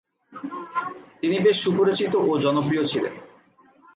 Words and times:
তিনি 1.21 1.37
বেশ 1.39 1.57
সুপরিচিত 1.63 2.13
ও 2.21 2.31
জনপ্রিয় 2.37 2.83
ছিলেন। 2.85 3.13